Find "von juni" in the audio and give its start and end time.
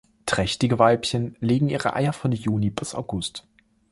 2.11-2.71